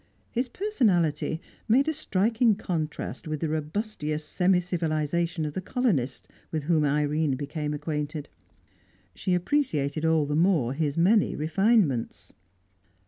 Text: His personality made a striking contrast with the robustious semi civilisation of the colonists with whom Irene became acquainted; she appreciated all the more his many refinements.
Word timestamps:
His 0.31 0.47
personality 0.47 1.39
made 1.67 1.87
a 1.87 1.93
striking 1.93 2.55
contrast 2.55 3.27
with 3.27 3.39
the 3.39 3.49
robustious 3.49 4.25
semi 4.25 4.59
civilisation 4.59 5.45
of 5.45 5.53
the 5.53 5.61
colonists 5.61 6.27
with 6.49 6.63
whom 6.63 6.83
Irene 6.83 7.35
became 7.35 7.71
acquainted; 7.75 8.27
she 9.13 9.35
appreciated 9.35 10.03
all 10.03 10.25
the 10.25 10.35
more 10.35 10.73
his 10.73 10.97
many 10.97 11.35
refinements. 11.35 12.33